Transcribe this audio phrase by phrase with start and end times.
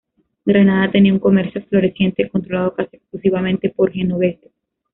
[0.47, 4.51] Granada tenía un comercio floreciente, controlado casi exclusivamente por genoveses.